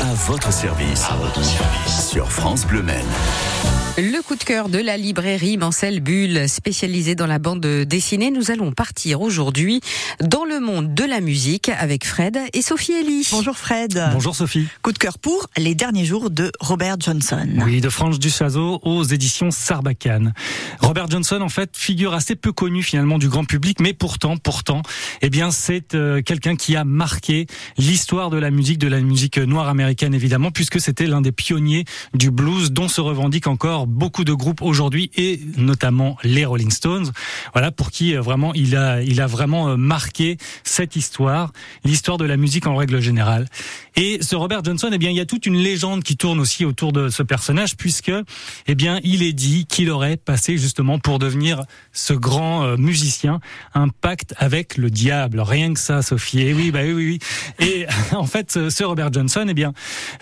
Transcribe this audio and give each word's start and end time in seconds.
À 0.00 0.14
votre 0.14 0.50
service. 0.50 1.04
À 1.10 1.16
votre 1.16 1.44
service. 1.44 2.08
Sur 2.08 2.32
France 2.32 2.66
Bleu 2.66 2.82
Maine. 2.82 3.04
Le 3.98 4.22
coup 4.22 4.34
de 4.34 4.44
cœur 4.44 4.70
de 4.70 4.78
la 4.78 4.96
librairie 4.96 5.58
Mancel 5.58 6.00
Bulle, 6.00 6.48
spécialisée 6.48 7.14
dans 7.14 7.26
la 7.26 7.38
bande 7.38 7.60
dessinée. 7.60 8.30
Nous 8.30 8.50
allons 8.50 8.72
partir 8.72 9.20
aujourd'hui 9.20 9.82
dans 10.20 10.44
le 10.44 10.58
monde 10.58 10.94
de 10.94 11.04
la 11.04 11.20
musique 11.20 11.68
avec 11.68 12.06
Fred 12.06 12.38
et 12.54 12.62
Sophie 12.62 12.92
Ellie. 12.92 13.28
Bonjour 13.30 13.58
Fred. 13.58 14.02
Bonjour 14.12 14.34
Sophie. 14.34 14.68
Coup 14.80 14.92
de 14.92 14.98
cœur 14.98 15.18
pour 15.18 15.48
les 15.58 15.74
derniers 15.74 16.06
jours 16.06 16.30
de 16.30 16.50
Robert 16.60 16.96
Johnson. 16.98 17.46
Oui, 17.66 17.82
de 17.82 17.90
Franche 17.90 18.18
Duchazeau 18.18 18.80
aux 18.82 19.02
éditions 19.02 19.50
Sarbacane. 19.50 20.32
Robert 20.78 21.10
Johnson, 21.10 21.40
en 21.42 21.50
fait, 21.50 21.76
figure 21.76 22.14
assez 22.14 22.36
peu 22.36 22.52
connue 22.52 22.82
finalement 22.82 23.18
du 23.18 23.28
grand 23.28 23.44
public, 23.44 23.80
mais 23.80 23.92
pourtant, 23.92 24.38
pourtant, 24.38 24.80
eh 25.20 25.28
bien, 25.28 25.50
c'est 25.50 25.94
euh, 25.94 26.22
quelqu'un 26.22 26.56
qui 26.56 26.74
a 26.74 26.84
marqué 26.84 27.46
l'histoire 27.76 28.30
de 28.30 28.38
la 28.38 28.50
musique, 28.50 28.78
de 28.78 28.88
la 28.88 29.00
musique 29.00 29.36
noire 29.36 29.68
américaine 29.68 29.89
évidemment, 30.12 30.50
puisque 30.50 30.80
c'était 30.80 31.06
l'un 31.06 31.20
des 31.20 31.32
pionniers 31.32 31.84
du 32.14 32.30
blues 32.30 32.72
dont 32.72 32.88
se 32.88 33.00
revendique 33.00 33.46
encore 33.46 33.86
beaucoup 33.86 34.24
de 34.24 34.32
groupes 34.32 34.62
aujourd'hui 34.62 35.10
et 35.16 35.40
notamment 35.56 36.16
les 36.22 36.44
Rolling 36.44 36.70
Stones. 36.70 37.10
Voilà 37.52 37.70
pour 37.70 37.90
qui 37.90 38.16
euh, 38.16 38.20
vraiment 38.20 38.54
il 38.54 38.76
a 38.76 39.02
il 39.02 39.20
a 39.20 39.26
vraiment 39.26 39.68
euh, 39.68 39.76
marqué 39.76 40.38
cette 40.64 40.96
histoire, 40.96 41.52
l'histoire 41.84 42.18
de 42.18 42.24
la 42.24 42.36
musique 42.36 42.66
en 42.66 42.76
règle 42.76 43.00
générale. 43.00 43.46
Et 44.02 44.16
ce 44.22 44.34
Robert 44.34 44.64
Johnson, 44.64 44.88
eh 44.94 44.96
bien 44.96 45.10
il 45.10 45.16
y 45.16 45.20
a 45.20 45.26
toute 45.26 45.44
une 45.44 45.58
légende 45.58 46.02
qui 46.02 46.16
tourne 46.16 46.40
aussi 46.40 46.64
autour 46.64 46.90
de 46.90 47.10
ce 47.10 47.22
personnage 47.22 47.76
puisque 47.76 48.10
eh 48.66 48.74
bien 48.74 48.98
il 49.04 49.22
est 49.22 49.34
dit 49.34 49.66
qu'il 49.66 49.90
aurait 49.90 50.16
passé 50.16 50.56
justement 50.56 50.98
pour 50.98 51.18
devenir 51.18 51.64
ce 51.92 52.14
grand 52.14 52.64
euh, 52.64 52.76
musicien 52.78 53.40
un 53.74 53.88
pacte 53.88 54.32
avec 54.38 54.78
le 54.78 54.88
diable. 54.88 55.38
Rien 55.40 55.74
que 55.74 55.78
ça, 55.78 56.00
Sophie. 56.00 56.40
Et 56.40 56.54
oui, 56.54 56.70
bah 56.70 56.78
oui, 56.82 56.92
oui. 56.94 57.18
oui. 57.60 57.66
Et 57.66 57.86
en 58.16 58.24
fait, 58.24 58.70
ce 58.70 58.84
Robert 58.84 59.12
Johnson, 59.12 59.44
eh 59.46 59.52
bien 59.52 59.74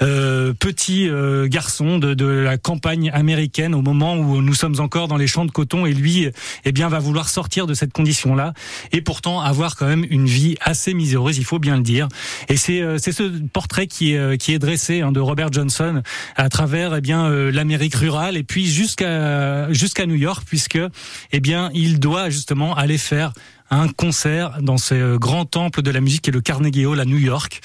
euh, 0.03 0.53
petit 0.55 1.09
euh, 1.09 1.47
garçon 1.47 2.01
de, 2.01 2.15
de 2.15 2.27
la 2.27 2.59
campagne 2.59 3.11
américaine 3.15 3.77
au 3.77 3.83
moment 3.83 4.17
où 4.17 4.43
nous 4.43 4.55
sommes 4.55 4.81
encore 4.81 5.07
dans 5.07 5.17
les 5.17 5.29
champs 5.29 5.45
de 5.45 5.53
coton 5.53 5.87
et 5.87 5.95
lui, 5.95 6.29
eh 6.65 6.73
bien, 6.73 6.89
va 6.89 6.99
vouloir 6.99 7.29
sortir 7.29 7.69
de 7.69 7.75
cette 7.75 7.93
condition-là 7.93 8.55
et 8.91 9.03
pourtant 9.03 9.41
avoir 9.41 9.77
quand 9.77 9.87
même 9.87 10.05
une 10.11 10.27
vie 10.27 10.57
assez 10.63 10.95
miséreuse, 10.95 11.39
il 11.39 11.45
faut 11.45 11.61
bien 11.61 11.77
le 11.77 11.83
dire. 11.83 12.09
Et 12.49 12.57
c'est 12.57 12.81
euh, 12.81 12.99
c'est 12.99 13.13
ce 13.13 13.23
qui 13.87 14.15
est 14.15 14.19
euh, 14.19 14.37
qui 14.37 14.53
est 14.53 14.59
dressé 14.59 15.01
hein, 15.01 15.13
de 15.13 15.21
Robert 15.21 15.53
Johnson 15.53 16.03
à 16.37 16.49
travers 16.49 16.95
eh 16.97 17.01
bien 17.01 17.27
euh, 17.27 17.51
l'Amérique 17.53 17.95
rurale 17.95 18.37
et 18.37 18.43
puis 18.43 18.67
jusqu'à 18.67 19.73
jusqu'à 19.73 20.07
New 20.07 20.15
York 20.15 20.45
puisque 20.47 20.81
eh 21.33 21.41
bien 21.41 21.71
il 21.75 22.01
doit 22.01 22.31
justement 22.31 22.75
aller 22.75 22.99
faire 22.99 23.33
un 23.71 23.89
concert 23.89 24.59
dans 24.63 24.79
ce 24.79 25.17
grand 25.17 25.45
temple 25.45 25.83
de 25.83 25.91
la 25.91 26.01
musique 26.01 26.23
qui 26.23 26.31
est 26.31 26.33
le 26.33 26.41
Carnegie 26.41 26.87
Hall 26.87 27.01
à 27.01 27.05
New 27.05 27.19
York. 27.19 27.61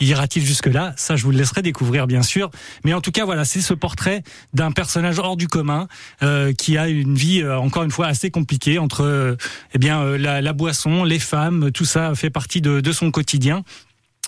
Ira-t-il 0.00 0.44
jusque-là? 0.44 0.92
Ça, 0.96 1.14
je 1.14 1.22
vous 1.22 1.30
le 1.30 1.38
laisserai 1.38 1.62
découvrir, 1.62 2.06
bien 2.08 2.22
sûr. 2.22 2.50
Mais 2.84 2.92
en 2.94 3.00
tout 3.00 3.12
cas, 3.12 3.24
voilà, 3.24 3.44
c'est 3.44 3.60
ce 3.60 3.74
portrait 3.74 4.22
d'un 4.52 4.72
personnage 4.72 5.20
hors 5.20 5.36
du 5.36 5.46
commun 5.46 5.86
euh, 6.22 6.52
qui 6.52 6.76
a 6.76 6.88
une 6.88 7.14
vie, 7.14 7.42
euh, 7.42 7.58
encore 7.58 7.84
une 7.84 7.92
fois, 7.92 8.06
assez 8.06 8.30
compliquée 8.30 8.78
entre 8.78 9.04
euh, 9.04 9.36
eh 9.72 9.78
bien 9.78 10.02
euh, 10.02 10.18
la, 10.18 10.40
la, 10.40 10.52
boisson, 10.52 11.04
les 11.04 11.20
femmes, 11.20 11.70
tout 11.70 11.84
ça 11.84 12.14
fait 12.16 12.30
partie 12.30 12.60
de, 12.60 12.80
de 12.80 12.92
son 12.92 13.12
quotidien 13.12 13.62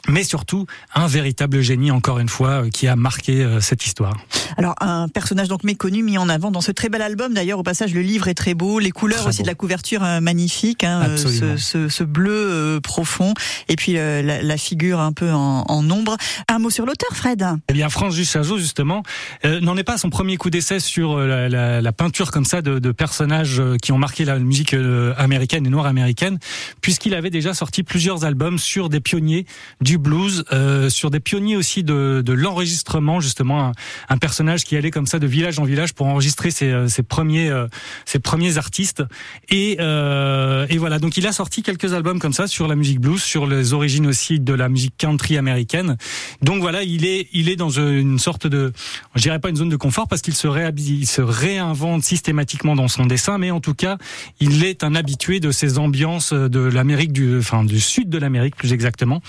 mais 0.08 0.24
surtout 0.24 0.66
un 0.94 1.06
véritable 1.06 1.60
génie, 1.60 1.90
encore 1.90 2.18
une 2.18 2.28
fois, 2.28 2.64
euh, 2.64 2.70
qui 2.70 2.88
a 2.88 2.96
marqué 2.96 3.42
euh, 3.42 3.60
cette 3.60 3.84
histoire. 3.86 4.16
Alors, 4.56 4.74
un 4.80 5.08
personnage 5.08 5.48
donc 5.48 5.64
méconnu, 5.64 6.02
mis 6.02 6.18
en 6.18 6.28
avant 6.28 6.50
dans 6.50 6.60
ce 6.60 6.72
très 6.72 6.88
bel 6.88 7.02
album. 7.02 7.34
D'ailleurs, 7.34 7.58
au 7.58 7.62
passage, 7.62 7.92
le 7.92 8.00
livre 8.00 8.28
est 8.28 8.34
très 8.34 8.54
beau, 8.54 8.78
les 8.78 8.90
couleurs 8.90 9.20
très 9.20 9.28
aussi 9.28 9.38
beau. 9.38 9.44
de 9.44 9.48
la 9.48 9.54
couverture 9.54 10.02
euh, 10.02 10.20
magnifique, 10.20 10.84
hein, 10.84 11.16
ce, 11.16 11.56
ce, 11.56 11.88
ce, 11.88 12.04
bleu 12.04 12.32
euh, 12.32 12.80
profond, 12.80 13.34
et 13.68 13.76
puis 13.76 13.98
euh, 13.98 14.22
la, 14.22 14.42
la, 14.42 14.56
figure 14.56 15.00
un 15.00 15.12
peu 15.12 15.30
en, 15.30 15.64
en, 15.68 15.90
ombre. 15.90 16.16
Un 16.48 16.58
mot 16.58 16.70
sur 16.70 16.86
l'auteur, 16.86 17.10
Fred? 17.12 17.44
Eh 17.68 17.72
bien, 17.72 17.88
France 17.88 18.14
Duchazot, 18.14 18.58
justement, 18.58 19.02
euh, 19.44 19.60
n'en 19.60 19.76
est 19.76 19.84
pas 19.84 19.98
son 19.98 20.10
premier 20.10 20.36
coup 20.36 20.50
d'essai 20.50 20.80
sur 20.80 21.18
la, 21.18 21.48
la, 21.48 21.80
la, 21.82 21.92
peinture 21.92 22.30
comme 22.30 22.44
ça 22.44 22.62
de, 22.62 22.78
de, 22.78 22.92
personnages 22.92 23.62
qui 23.82 23.92
ont 23.92 23.98
marqué 23.98 24.24
la 24.24 24.38
musique 24.38 24.74
américaine 25.16 25.66
et 25.66 25.70
noire 25.70 25.86
américaine, 25.86 26.38
puisqu'il 26.80 27.14
avait 27.14 27.30
déjà 27.30 27.54
sorti 27.54 27.82
plusieurs 27.82 28.24
albums 28.24 28.58
sur 28.58 28.88
des 28.88 29.00
pionniers 29.00 29.46
du 29.80 29.95
blues, 29.98 30.44
euh, 30.52 30.88
sur 30.88 31.10
des 31.10 31.20
pionniers 31.20 31.56
aussi 31.56 31.82
de, 31.82 32.22
de 32.24 32.32
l'enregistrement, 32.32 33.20
justement, 33.20 33.66
un, 33.66 33.72
un, 34.08 34.18
personnage 34.18 34.64
qui 34.64 34.76
allait 34.76 34.90
comme 34.90 35.06
ça 35.06 35.18
de 35.18 35.26
village 35.26 35.58
en 35.58 35.64
village 35.64 35.94
pour 35.94 36.06
enregistrer 36.06 36.50
ses, 36.50 36.70
euh, 36.70 36.88
ses 36.88 37.02
premiers, 37.02 37.48
euh, 37.48 37.66
ses 38.04 38.18
premiers 38.18 38.58
artistes. 38.58 39.02
Et, 39.48 39.76
euh, 39.80 40.66
et 40.68 40.78
voilà, 40.78 40.98
donc 40.98 41.16
il 41.16 41.26
a 41.26 41.32
sorti 41.32 41.62
quelques 41.62 41.92
albums 41.92 42.18
comme 42.18 42.32
ça 42.32 42.46
sur 42.46 42.68
la 42.68 42.76
musique 42.76 43.00
blues, 43.00 43.22
sur 43.22 43.46
les 43.46 43.72
origines 43.72 44.06
aussi 44.06 44.40
de 44.40 44.52
la 44.52 44.68
musique 44.68 44.94
country 44.96 45.36
américaine. 45.36 45.96
Donc 46.42 46.60
voilà, 46.60 46.82
il 46.82 47.04
est, 47.04 47.28
il 47.32 47.48
est 47.48 47.56
dans 47.56 47.70
une 47.70 48.18
sorte 48.18 48.46
de, 48.46 48.72
je 49.14 49.22
dirais 49.22 49.38
pas 49.38 49.50
une 49.50 49.56
zone 49.56 49.68
de 49.68 49.76
confort 49.76 50.08
parce 50.08 50.22
qu'il 50.22 50.34
se, 50.34 50.48
il 50.78 51.06
se 51.06 51.22
réinvente 51.22 52.02
systématiquement 52.02 52.74
dans 52.74 52.88
son 52.88 53.06
dessin, 53.06 53.38
mais 53.38 53.50
en 53.50 53.60
tout 53.60 53.74
cas, 53.74 53.98
il 54.40 54.64
est 54.64 54.84
un 54.84 54.94
habitué 54.94 55.40
de 55.40 55.50
ces 55.50 55.78
ambiances 55.78 56.32
de 56.32 56.60
l'Amérique 56.60 57.12
du, 57.12 57.38
enfin 57.38 57.64
du 57.64 57.80
sud 57.80 58.08
de 58.08 58.18
l'Amérique 58.18 58.56
plus 58.56 58.72
exactement. 58.72 59.22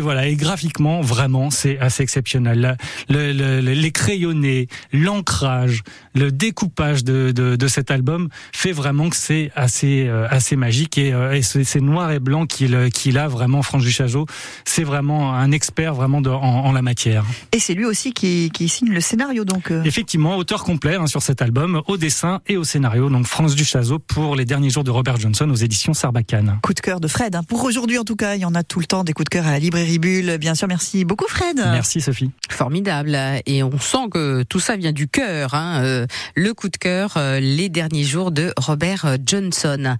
Voilà, 0.00 0.26
et 0.26 0.36
graphiquement, 0.36 1.00
vraiment, 1.00 1.50
c'est 1.50 1.78
assez 1.78 2.02
exceptionnel. 2.02 2.76
Le, 3.08 3.32
le, 3.32 3.60
le, 3.60 3.72
les 3.72 3.90
crayonnés, 3.90 4.68
l'ancrage, 4.92 5.82
le 6.14 6.30
découpage 6.30 7.04
de, 7.04 7.32
de, 7.32 7.56
de, 7.56 7.68
cet 7.68 7.90
album 7.90 8.28
fait 8.52 8.72
vraiment 8.72 9.08
que 9.08 9.16
c'est 9.16 9.50
assez, 9.54 10.06
euh, 10.06 10.26
assez 10.30 10.56
magique 10.56 10.98
et, 10.98 11.12
euh, 11.12 11.32
et 11.32 11.42
c'est 11.42 11.80
noir 11.80 12.12
et 12.12 12.20
blanc 12.20 12.46
qu'il 12.46 12.90
qu'il 12.90 13.18
a 13.18 13.28
vraiment, 13.28 13.62
Franck 13.62 13.82
Duchajot. 13.82 14.26
C'est 14.64 14.84
vraiment 14.84 15.34
un 15.34 15.50
expert 15.52 15.94
vraiment 15.94 16.20
de, 16.20 16.30
en, 16.30 16.40
en, 16.40 16.72
la 16.72 16.82
matière. 16.82 17.24
Et 17.52 17.58
c'est 17.58 17.74
lui 17.74 17.84
aussi 17.84 18.12
qui, 18.12 18.50
qui, 18.52 18.68
signe 18.68 18.90
le 18.90 19.00
scénario, 19.00 19.44
donc. 19.44 19.70
Euh... 19.70 19.82
Effectivement, 19.84 20.36
auteur 20.36 20.64
complet 20.64 20.96
hein, 20.96 21.06
sur 21.06 21.22
cet 21.22 21.42
album, 21.42 21.82
au 21.86 21.96
dessin 21.96 22.40
et 22.46 22.56
au 22.56 22.64
scénario. 22.64 23.10
Donc 23.10 23.26
France 23.26 23.54
Duchazot 23.54 23.98
pour 23.98 24.36
les 24.36 24.44
derniers 24.44 24.70
jours 24.70 24.84
de 24.84 24.90
Robert 24.90 25.18
Johnson 25.18 25.48
aux 25.50 25.54
éditions 25.54 25.94
Sarbacane. 25.94 26.58
Coup 26.62 26.74
de 26.74 26.80
cœur 26.80 27.00
de 27.00 27.08
Fred. 27.08 27.34
Hein. 27.34 27.42
Pour 27.42 27.64
aujourd'hui, 27.64 27.98
en 27.98 28.04
tout 28.04 28.16
cas, 28.16 28.34
il 28.34 28.40
y 28.40 28.44
en 28.44 28.54
a 28.54 28.62
tout 28.62 28.80
le 28.80 28.86
temps 28.86 29.04
des 29.04 29.12
coups 29.12 29.24
de 29.24 29.30
cœur 29.30 29.46
à 29.46 29.52
la 29.52 29.58
librairie 29.72 29.98
Bulle. 29.98 30.36
Bien 30.36 30.54
sûr, 30.54 30.68
merci 30.68 31.06
beaucoup, 31.06 31.24
Fred. 31.26 31.56
Merci, 31.56 32.02
Sophie. 32.02 32.30
Formidable. 32.50 33.16
Et 33.46 33.62
on 33.62 33.78
sent 33.78 34.10
que 34.10 34.42
tout 34.42 34.60
ça 34.60 34.76
vient 34.76 34.92
du 34.92 35.08
cœur. 35.08 35.54
Hein. 35.54 35.80
Euh, 35.82 36.06
le 36.34 36.52
coup 36.52 36.68
de 36.68 36.76
cœur, 36.76 37.14
euh, 37.16 37.40
les 37.40 37.70
derniers 37.70 38.04
jours 38.04 38.32
de 38.32 38.52
Robert 38.58 39.16
Johnson. 39.24 39.96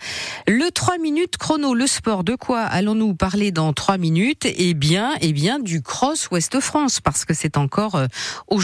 Le 0.46 0.70
3 0.70 0.98
minutes 0.98 1.38
chrono, 1.38 1.72
le 1.72 1.86
sport. 1.86 2.22
De 2.22 2.34
quoi 2.34 2.60
allons-nous 2.60 3.14
parler 3.14 3.50
dans 3.50 3.72
3 3.72 3.96
minutes? 3.96 4.44
Eh 4.44 4.74
bien, 4.74 5.12
eh 5.22 5.32
bien, 5.32 5.58
du 5.58 5.80
Cross 5.80 6.28
Ouest 6.30 6.60
France, 6.60 7.00
parce 7.00 7.24
que 7.24 7.32
c'est 7.32 7.56
encore 7.56 7.94
euh, 7.94 8.06
aujourd'hui 8.48 8.62